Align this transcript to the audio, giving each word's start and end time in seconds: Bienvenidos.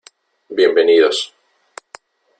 Bienvenidos. 0.49 1.31